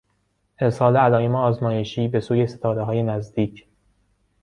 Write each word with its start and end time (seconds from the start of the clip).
ارسال 0.59 0.97
علایم 0.97 1.35
آزمایشی 1.35 2.07
به 2.07 2.19
سوی 2.19 2.47
ستارههای 2.47 3.03
نزدیک 3.03 3.65